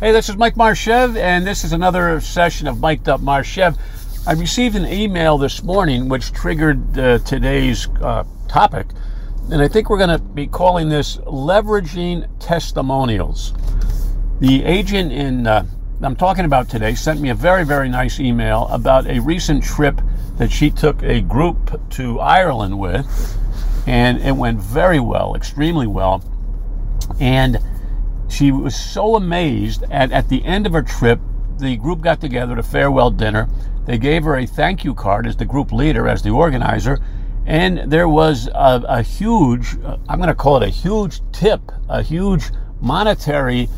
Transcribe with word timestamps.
Hey, 0.00 0.12
this 0.12 0.28
is 0.28 0.36
Mike 0.36 0.56
Marchev, 0.56 1.16
and 1.16 1.44
this 1.44 1.64
is 1.64 1.72
another 1.72 2.20
session 2.20 2.68
of 2.68 2.80
Mic'd 2.80 3.08
Up 3.08 3.20
Marchev. 3.20 3.76
I 4.28 4.34
received 4.34 4.76
an 4.76 4.86
email 4.86 5.38
this 5.38 5.64
morning 5.64 6.08
which 6.08 6.32
triggered 6.32 6.96
uh, 6.96 7.18
today's 7.18 7.88
uh, 8.00 8.22
topic, 8.46 8.86
and 9.50 9.60
I 9.60 9.66
think 9.66 9.90
we're 9.90 9.98
going 9.98 10.16
to 10.16 10.20
be 10.20 10.46
calling 10.46 10.88
this 10.88 11.16
Leveraging 11.16 12.28
Testimonials. 12.38 13.54
The 14.38 14.62
agent 14.62 15.10
in 15.10 15.48
uh, 15.48 15.66
I'm 16.00 16.14
talking 16.14 16.44
about 16.44 16.68
today 16.68 16.94
sent 16.94 17.20
me 17.20 17.30
a 17.30 17.34
very, 17.34 17.64
very 17.64 17.88
nice 17.88 18.20
email 18.20 18.68
about 18.68 19.08
a 19.08 19.18
recent 19.18 19.64
trip 19.64 20.00
that 20.36 20.52
she 20.52 20.70
took 20.70 21.02
a 21.02 21.22
group 21.22 21.90
to 21.94 22.20
Ireland 22.20 22.78
with, 22.78 23.36
and 23.88 24.22
it 24.22 24.36
went 24.36 24.60
very 24.60 25.00
well, 25.00 25.34
extremely 25.34 25.88
well. 25.88 26.22
And 27.18 27.58
she 28.28 28.52
was 28.52 28.74
so 28.76 29.16
amazed 29.16 29.84
at, 29.90 30.12
at 30.12 30.28
the 30.28 30.44
end 30.44 30.66
of 30.66 30.72
her 30.72 30.82
trip, 30.82 31.20
the 31.58 31.76
group 31.76 32.00
got 32.00 32.20
together 32.20 32.52
at 32.52 32.58
a 32.58 32.62
farewell 32.62 33.10
dinner. 33.10 33.48
They 33.86 33.98
gave 33.98 34.24
her 34.24 34.36
a 34.36 34.46
thank 34.46 34.84
you 34.84 34.94
card 34.94 35.26
as 35.26 35.36
the 35.36 35.44
group 35.44 35.72
leader, 35.72 36.08
as 36.08 36.22
the 36.22 36.30
organizer, 36.30 36.98
and 37.46 37.90
there 37.90 38.08
was 38.08 38.48
a, 38.48 38.84
a 38.86 39.02
huge, 39.02 39.78
uh, 39.82 39.96
I'm 40.08 40.18
going 40.18 40.28
to 40.28 40.34
call 40.34 40.62
it 40.62 40.66
a 40.66 40.70
huge 40.70 41.20
tip, 41.32 41.62
a 41.88 42.02
huge 42.02 42.50
monetary 42.80 43.68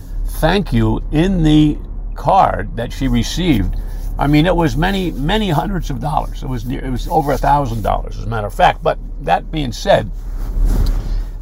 thank 0.41 0.73
you 0.73 1.01
in 1.13 1.43
the 1.45 1.79
card 2.15 2.75
that 2.77 2.93
she 2.93 3.07
received. 3.07 3.77
I 4.19 4.27
mean, 4.27 4.45
it 4.45 4.55
was 4.55 4.77
many, 4.77 5.13
many 5.13 5.51
hundreds 5.51 5.89
of 5.89 6.01
dollars. 6.01 6.43
It 6.43 6.49
was 6.49 6.67
near, 6.67 6.85
it 6.85 6.91
was 6.91 7.07
over 7.09 7.33
a 7.33 7.39
thousand 7.39 7.83
dollars, 7.83 8.19
as 8.19 8.25
a 8.25 8.27
matter 8.27 8.49
of 8.49 8.55
fact. 8.55 8.83
But 8.83 8.99
that 9.23 9.51
being 9.53 9.73
said, 9.73 10.11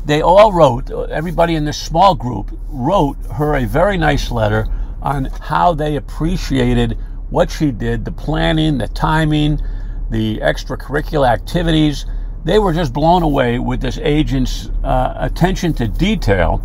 they 0.09 0.23
all 0.23 0.53
wrote, 0.53 0.91
everybody 1.11 1.55
in 1.55 1.67
this 1.67 1.77
small 1.77 2.15
group 2.15 2.51
wrote 2.71 3.19
her 3.35 3.55
a 3.57 3.67
very 3.67 3.99
nice 3.99 4.31
letter 4.31 4.67
on 5.03 5.27
how 5.27 5.75
they 5.75 5.97
appreciated 5.97 6.97
what 7.29 7.51
she 7.51 7.71
did, 7.71 8.07
the 8.07 8.13
planning, 8.13 8.79
the 8.79 8.89
timing, 8.89 9.61
the 10.11 10.39
extracurricular 10.39 11.29
activities. 11.29 12.07
They 12.43 12.59
were 12.59 12.73
just 12.73 12.95
blown 12.95 13.23
away 13.23 13.59
with 13.59 13.83
this 13.83 13.99
agent's 13.99 14.71
uh, 14.83 15.13
attention 15.19 15.75
to 15.75 15.87
detail. 15.87 16.65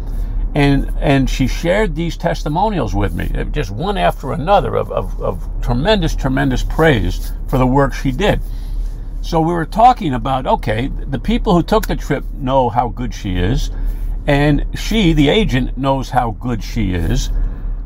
And, 0.56 0.94
and 1.02 1.30
she 1.30 1.48
shared 1.48 1.96
these 1.96 2.16
testimonials 2.16 2.96
with 2.96 3.14
me, 3.14 3.30
just 3.52 3.72
one 3.72 3.98
after 3.98 4.32
another, 4.32 4.78
of, 4.78 4.90
of, 4.90 5.22
of 5.22 5.50
tremendous, 5.62 6.16
tremendous 6.16 6.64
praise 6.64 7.34
for 7.50 7.58
the 7.58 7.68
work 7.68 7.94
she 7.94 8.14
did. 8.14 8.40
So 9.24 9.40
we 9.40 9.54
were 9.54 9.66
talking 9.66 10.14
about 10.14 10.46
okay, 10.46 10.88
the 10.90 11.18
people 11.18 11.54
who 11.54 11.64
took 11.64 11.88
the 11.88 11.96
trip 11.96 12.26
know 12.34 12.68
how 12.68 12.90
good 12.90 13.14
she 13.14 13.38
is, 13.38 13.72
and 14.28 14.66
she, 14.76 15.14
the 15.14 15.30
agent, 15.30 15.78
knows 15.78 16.10
how 16.10 16.32
good 16.32 16.62
she 16.62 16.94
is. 16.94 17.32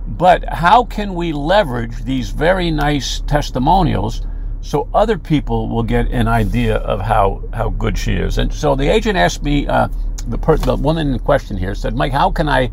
But 0.08 0.44
how 0.46 0.84
can 0.86 1.14
we 1.14 1.34
leverage 1.34 2.04
these 2.04 2.32
very 2.32 2.72
nice 2.72 3.20
testimonials 3.22 4.26
so 4.62 4.90
other 4.96 5.20
people 5.20 5.70
will 5.70 5.84
get 5.84 6.10
an 6.10 6.28
idea 6.28 6.78
of 6.78 7.02
how, 7.02 7.44
how 7.54 7.70
good 7.70 8.00
she 8.00 8.14
is? 8.14 8.40
And 8.40 8.52
so 8.52 8.76
the 8.76 8.88
agent 8.88 9.16
asked 9.16 9.44
me, 9.44 9.68
uh, 9.68 9.90
the, 10.28 10.40
per- 10.40 10.58
the 10.58 10.76
woman 10.76 11.14
in 11.14 11.20
question 11.20 11.56
here 11.56 11.76
said, 11.76 11.96
Mike, 11.96 12.14
how 12.14 12.32
can 12.32 12.50
I 12.50 12.72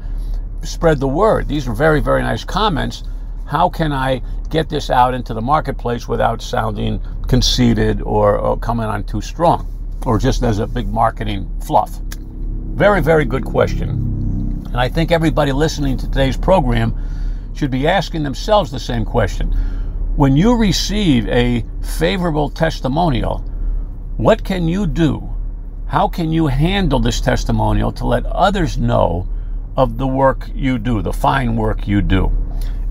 spread 0.62 1.01
the 1.01 1.09
word? 1.09 1.48
These 1.48 1.69
are 1.69 1.75
very, 1.75 2.01
very 2.01 2.23
nice 2.23 2.45
comments 2.45 3.05
how 3.47 3.69
can 3.69 3.92
I 3.92 4.23
get 4.50 4.69
this 4.69 4.91
out 4.91 5.14
into 5.14 5.34
the 5.34 5.41
marketplace 5.41 6.09
without 6.09 6.41
sounding 6.41 7.00
conceited 7.28 8.01
or, 8.03 8.39
or 8.39 8.56
coming 8.59 8.86
on 8.86 9.05
too 9.05 9.20
strong 9.20 9.69
or 10.06 10.19
just 10.19 10.42
as 10.42 10.59
a 10.59 10.67
big 10.67 10.89
marketing 10.89 11.51
fluff? 11.64 11.91
Very, 12.75 13.03
very 13.03 13.25
good 13.25 13.45
question. 13.45 13.91
And 14.67 14.77
I 14.77 14.89
think 14.89 15.12
everybody 15.12 15.53
listening 15.53 15.97
to 15.98 16.06
today's 16.06 16.36
program 16.36 16.98
should 17.55 17.70
be 17.70 17.86
asking 17.86 18.23
themselves 18.23 18.70
the 18.70 18.81
same 18.81 19.05
question. 19.05 19.53
When 20.17 20.36
you 20.36 20.56
receive 20.56 21.29
a 21.29 21.64
favorable 21.83 22.48
testimonial, 22.48 23.39
what 24.17 24.45
can 24.45 24.69
you 24.69 24.86
do? 24.86 25.30
How 25.86 26.08
can 26.08 26.33
you 26.33 26.46
handle 26.46 26.98
this 26.98 27.20
testimonial 27.20 27.92
to 27.92 28.07
let 28.07 28.27
others 28.27 28.79
know 28.79 29.29
of 29.77 29.98
the 29.98 30.07
work 30.07 30.48
you 30.55 30.79
do, 30.79 31.02
the 31.02 31.13
fine 31.13 31.57
work 31.57 31.86
you 31.86 32.01
do? 32.01 32.33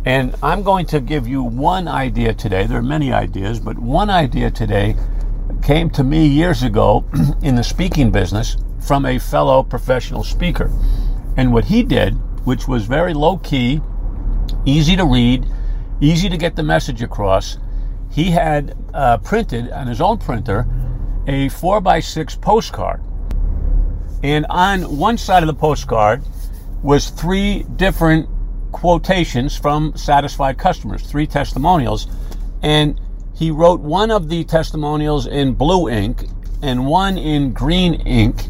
And 0.06 0.36
I'm 0.44 0.64
going 0.64 0.86
to 0.88 1.00
give 1.00 1.28
you 1.28 1.44
one 1.44 1.88
idea 1.88 2.34
today. 2.34 2.66
There 2.66 2.80
are 2.80 2.84
many 2.84 3.14
ideas, 3.14 3.60
but 3.60 3.80
one 3.80 4.10
idea 4.10 4.52
today 4.52 4.96
came 5.62 5.90
to 5.92 6.04
me 6.04 6.28
years 6.28 6.62
ago 6.62 7.06
in 7.42 7.56
the 7.56 7.64
speaking 7.64 8.12
business 8.12 8.58
from 8.82 9.06
a 9.06 9.18
fellow 9.18 9.64
professional 9.64 10.24
speaker. 10.24 10.70
And 11.38 11.54
what 11.54 11.66
he 11.66 11.84
did, 11.84 12.16
which 12.46 12.68
was 12.68 12.86
very 12.86 13.14
low 13.14 13.38
key, 13.38 13.80
easy 14.66 14.98
to 14.98 15.06
read, 15.06 15.46
easy 16.02 16.28
to 16.28 16.38
get 16.38 16.58
the 16.58 16.64
message 16.64 17.02
across, 17.02 17.58
he 18.12 18.32
had 18.32 18.78
uh, 18.94 19.20
printed 19.20 19.72
on 19.72 19.88
his 19.88 20.02
own 20.02 20.18
printer 20.18 20.68
a 21.28 21.48
4x6 21.48 22.42
postcard. 22.42 23.02
And 24.22 24.46
on 24.50 24.98
one 24.98 25.18
side 25.18 25.44
of 25.44 25.48
the 25.48 25.54
postcard 25.54 26.24
was 26.82 27.10
three 27.10 27.64
different 27.78 28.28
quotations 28.74 29.56
from 29.56 29.96
satisfied 29.96 30.58
customers, 30.58 31.04
three 31.04 31.26
testimonials. 31.26 32.08
And 32.62 33.00
he 33.34 33.52
wrote 33.52 33.80
one 33.80 34.12
of 34.12 34.28
the 34.28 34.44
testimonials 34.44 35.26
in 35.26 35.54
blue 35.54 35.90
ink 35.90 36.26
and 36.62 36.86
one 36.86 37.18
in 37.18 37.54
green 37.54 37.94
ink, 37.94 38.44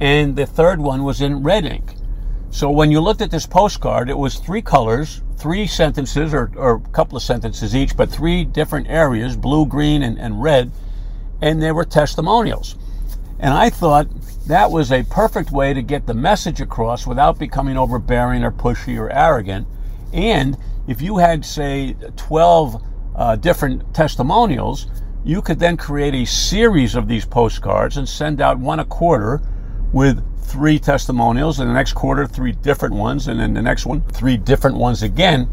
and 0.00 0.36
the 0.36 0.46
third 0.46 0.80
one 0.80 1.02
was 1.02 1.20
in 1.20 1.42
red 1.42 1.64
ink. 1.64 1.94
So 2.50 2.70
when 2.70 2.90
you 2.90 3.00
looked 3.00 3.22
at 3.22 3.30
this 3.30 3.46
postcard, 3.46 4.10
it 4.10 4.18
was 4.18 4.36
three 4.36 4.62
colors, 4.62 5.22
three 5.38 5.66
sentences, 5.66 6.34
or, 6.34 6.52
or 6.56 6.76
a 6.76 6.90
couple 6.90 7.16
of 7.16 7.22
sentences 7.22 7.74
each, 7.74 7.96
but 7.96 8.10
three 8.10 8.44
different 8.44 8.88
areas 8.88 9.36
blue, 9.36 9.64
green, 9.64 10.02
and, 10.02 10.18
and 10.18 10.42
red, 10.42 10.70
and 11.40 11.62
they 11.62 11.72
were 11.72 11.84
testimonials. 11.84 12.76
And 13.42 13.52
I 13.52 13.70
thought 13.70 14.06
that 14.46 14.70
was 14.70 14.92
a 14.92 15.02
perfect 15.02 15.50
way 15.50 15.74
to 15.74 15.82
get 15.82 16.06
the 16.06 16.14
message 16.14 16.60
across 16.60 17.08
without 17.08 17.40
becoming 17.40 17.76
overbearing 17.76 18.44
or 18.44 18.52
pushy 18.52 18.96
or 18.96 19.10
arrogant. 19.10 19.66
And 20.12 20.56
if 20.86 21.02
you 21.02 21.18
had, 21.18 21.44
say, 21.44 21.96
12 22.16 22.82
uh, 23.16 23.36
different 23.36 23.92
testimonials, 23.94 24.86
you 25.24 25.42
could 25.42 25.58
then 25.58 25.76
create 25.76 26.14
a 26.14 26.24
series 26.24 26.94
of 26.94 27.08
these 27.08 27.24
postcards 27.24 27.96
and 27.96 28.08
send 28.08 28.40
out 28.40 28.58
one 28.58 28.78
a 28.78 28.84
quarter 28.84 29.40
with 29.92 30.24
three 30.44 30.78
testimonials, 30.78 31.58
and 31.58 31.68
the 31.68 31.74
next 31.74 31.94
quarter, 31.94 32.26
three 32.26 32.52
different 32.52 32.94
ones, 32.94 33.26
and 33.26 33.40
then 33.40 33.54
the 33.54 33.62
next 33.62 33.86
one, 33.86 34.02
three 34.02 34.36
different 34.36 34.76
ones 34.76 35.02
again. 35.02 35.48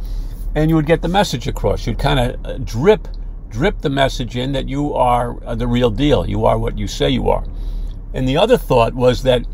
And 0.53 0.69
you 0.69 0.75
would 0.75 0.85
get 0.85 1.01
the 1.01 1.07
message 1.07 1.47
across. 1.47 1.88
You'd 1.88 2.00
kind 2.00 2.19
of 2.19 2.45
uh, 2.45 2.57
drip, 2.59 3.07
drip 3.50 3.81
the 3.81 3.89
message 3.89 4.35
in 4.35 4.51
that 4.51 4.67
you 4.67 4.94
are 4.94 5.44
uh, 5.44 5.56
the 5.56 5.67
real 5.67 5.89
deal. 5.89 6.27
You 6.27 6.45
are 6.45 6.57
what 6.57 6.77
you 6.77 6.88
say 6.88 7.09
you 7.09 7.29
are. 7.29 7.44
And 8.14 8.28
the 8.28 8.38
other 8.38 8.58
thought 8.58 8.94
was 8.94 9.24
that 9.24 9.46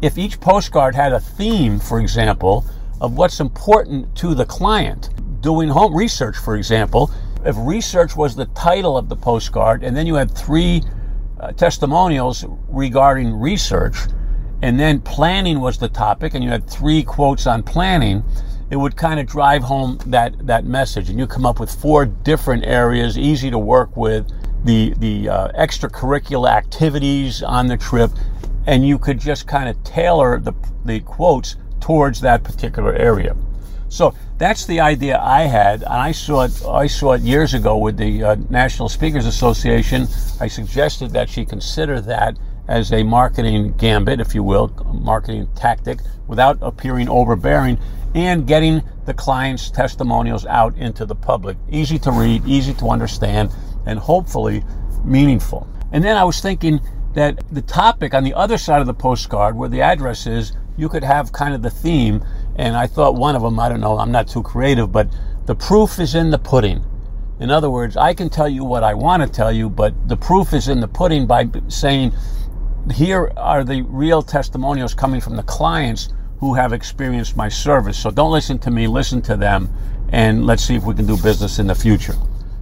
if 0.00 0.18
each 0.18 0.40
postcard 0.40 0.94
had 0.94 1.12
a 1.12 1.20
theme, 1.20 1.78
for 1.78 2.00
example, 2.00 2.64
of 3.00 3.16
what's 3.16 3.40
important 3.40 4.14
to 4.16 4.34
the 4.34 4.44
client, 4.44 5.10
doing 5.40 5.68
home 5.68 5.94
research, 5.94 6.36
for 6.36 6.56
example, 6.56 7.10
if 7.44 7.56
research 7.58 8.16
was 8.16 8.36
the 8.36 8.46
title 8.46 8.96
of 8.96 9.08
the 9.08 9.16
postcard, 9.16 9.82
and 9.82 9.96
then 9.96 10.06
you 10.06 10.14
had 10.14 10.30
three 10.30 10.82
uh, 11.40 11.52
testimonials 11.52 12.44
regarding 12.68 13.34
research, 13.34 13.96
and 14.62 14.78
then 14.78 15.00
planning 15.00 15.60
was 15.60 15.78
the 15.78 15.88
topic, 15.88 16.34
and 16.34 16.44
you 16.44 16.50
had 16.50 16.68
three 16.70 17.02
quotes 17.02 17.48
on 17.48 17.64
planning, 17.64 18.22
it 18.70 18.76
would 18.76 18.96
kind 18.96 19.18
of 19.18 19.26
drive 19.26 19.62
home 19.62 19.98
that, 20.06 20.46
that 20.46 20.64
message. 20.64 21.10
And 21.10 21.18
you 21.18 21.26
come 21.26 21.44
up 21.44 21.58
with 21.58 21.74
four 21.74 22.06
different 22.06 22.64
areas, 22.64 23.18
easy 23.18 23.50
to 23.50 23.58
work 23.58 23.96
with, 23.96 24.32
the 24.64 24.94
the 24.98 25.28
uh, 25.28 25.48
extracurricular 25.52 26.48
activities 26.50 27.42
on 27.42 27.66
the 27.66 27.76
trip, 27.76 28.10
and 28.66 28.86
you 28.86 28.98
could 28.98 29.18
just 29.18 29.46
kind 29.46 29.68
of 29.68 29.82
tailor 29.84 30.38
the 30.38 30.52
the 30.84 31.00
quotes 31.00 31.56
towards 31.80 32.20
that 32.20 32.44
particular 32.44 32.94
area. 32.94 33.36
So 33.88 34.14
that's 34.38 34.64
the 34.64 34.80
idea 34.80 35.20
I 35.20 35.42
had, 35.42 35.82
and 35.82 35.92
I 35.92 36.12
saw 36.12 36.42
it. 36.44 36.64
I 36.66 36.86
saw 36.86 37.12
it 37.12 37.22
years 37.22 37.54
ago 37.54 37.76
with 37.76 37.96
the 37.96 38.24
uh, 38.24 38.36
National 38.48 38.88
Speakers 38.88 39.26
Association. 39.26 40.06
I 40.40 40.48
suggested 40.48 41.10
that 41.10 41.28
she 41.28 41.44
consider 41.44 42.00
that 42.02 42.38
as 42.68 42.92
a 42.92 43.02
marketing 43.02 43.74
gambit, 43.76 44.20
if 44.20 44.34
you 44.34 44.42
will, 44.42 44.68
marketing 44.94 45.48
tactic, 45.54 45.98
without 46.26 46.56
appearing 46.62 47.08
overbearing 47.08 47.78
and 48.14 48.46
getting 48.46 48.82
the 49.04 49.14
client's 49.14 49.70
testimonials 49.70 50.46
out 50.46 50.76
into 50.76 51.04
the 51.04 51.14
public. 51.14 51.56
Easy 51.70 51.98
to 51.98 52.10
read, 52.10 52.46
easy 52.46 52.72
to 52.74 52.88
understand, 52.88 53.50
and 53.86 53.98
hopefully 53.98 54.64
meaningful. 55.04 55.66
And 55.92 56.02
then 56.02 56.16
I 56.16 56.24
was 56.24 56.40
thinking 56.40 56.80
that 57.14 57.42
the 57.50 57.62
topic 57.62 58.14
on 58.14 58.24
the 58.24 58.34
other 58.34 58.56
side 58.56 58.80
of 58.80 58.86
the 58.86 58.94
postcard, 58.94 59.54
where 59.56 59.68
the 59.68 59.82
address 59.82 60.26
is, 60.26 60.52
you 60.76 60.88
could 60.88 61.04
have 61.04 61.32
kind 61.32 61.54
of 61.54 61.62
the 61.62 61.70
theme. 61.70 62.24
And 62.56 62.76
I 62.76 62.86
thought 62.86 63.14
one 63.14 63.36
of 63.36 63.42
them, 63.42 63.58
I 63.60 63.68
don't 63.68 63.80
know, 63.80 63.98
I'm 63.98 64.12
not 64.12 64.28
too 64.28 64.42
creative, 64.42 64.90
but 64.90 65.08
the 65.46 65.54
proof 65.54 65.98
is 65.98 66.14
in 66.14 66.30
the 66.30 66.38
pudding. 66.38 66.84
In 67.40 67.50
other 67.50 67.70
words, 67.70 67.96
I 67.96 68.14
can 68.14 68.30
tell 68.30 68.48
you 68.48 68.64
what 68.64 68.84
I 68.84 68.94
want 68.94 69.22
to 69.22 69.28
tell 69.28 69.52
you, 69.52 69.68
but 69.68 69.92
the 70.08 70.16
proof 70.16 70.52
is 70.52 70.68
in 70.68 70.80
the 70.80 70.88
pudding 70.88 71.26
by 71.26 71.48
saying, 71.68 72.12
here 72.94 73.32
are 73.36 73.64
the 73.64 73.82
real 73.82 74.22
testimonials 74.22 74.94
coming 74.94 75.20
from 75.20 75.36
the 75.36 75.42
clients 75.42 76.10
who 76.38 76.54
have 76.54 76.72
experienced 76.72 77.36
my 77.36 77.48
service. 77.48 77.98
So 77.98 78.10
don't 78.10 78.32
listen 78.32 78.58
to 78.60 78.70
me, 78.70 78.86
listen 78.86 79.22
to 79.22 79.36
them, 79.36 79.72
and 80.10 80.46
let's 80.46 80.64
see 80.64 80.74
if 80.74 80.84
we 80.84 80.94
can 80.94 81.06
do 81.06 81.16
business 81.16 81.58
in 81.58 81.66
the 81.66 81.74
future. 81.74 82.14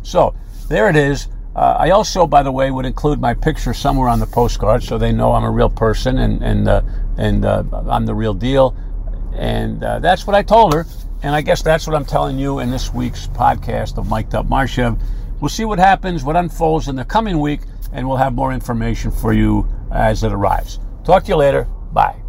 So 0.03 0.35
there 0.71 0.89
it 0.89 0.97
is. 0.97 1.29
Uh, 1.55 1.77
I 1.79 1.91
also, 1.91 2.27
by 2.27 2.43
the 2.43 2.53
way, 2.53 2.71
would 2.71 2.87
include 2.87 3.21
my 3.21 3.35
picture 3.35 3.75
somewhere 3.75 4.09
on 4.09 4.21
the 4.21 4.27
postcard 4.27 4.83
so 4.85 4.97
they 4.97 5.13
know 5.13 5.33
I'm 5.33 5.45
a 5.45 5.51
real 5.51 5.69
person 5.69 6.19
and 6.19 6.43
and 6.43 6.69
uh, 6.69 6.83
and 7.19 7.45
uh, 7.45 7.65
I'm 7.89 8.07
the 8.07 8.15
real 8.15 8.33
deal. 8.33 8.77
And 9.35 9.83
uh, 9.83 9.99
that's 9.99 10.27
what 10.27 10.37
I 10.37 10.43
told 10.43 10.73
her. 10.73 10.87
And 11.23 11.35
I 11.35 11.43
guess 11.43 11.61
that's 11.61 11.87
what 11.87 11.95
I'm 11.95 12.05
telling 12.05 12.39
you 12.39 12.61
in 12.61 12.71
this 12.71 12.95
week's 12.95 13.27
podcast 13.27 13.99
of 13.99 14.09
Mic'd 14.09 14.35
Up 14.35 14.49
Marchev. 14.49 14.99
We'll 15.41 15.49
see 15.49 15.65
what 15.65 15.79
happens, 15.79 16.25
what 16.25 16.37
unfolds 16.37 16.89
in 16.89 16.97
the 16.97 17.05
coming 17.05 17.41
week, 17.41 17.61
and 17.93 18.09
we'll 18.09 18.17
have 18.17 18.35
more 18.35 18.53
information 18.53 19.11
for 19.11 19.33
you 19.33 19.69
as 19.91 20.23
it 20.23 20.33
arrives. 20.33 20.79
Talk 21.05 21.25
to 21.25 21.29
you 21.29 21.37
later. 21.37 21.65
Bye. 21.93 22.20